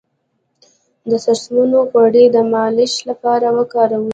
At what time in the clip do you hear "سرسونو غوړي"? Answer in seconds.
1.25-2.25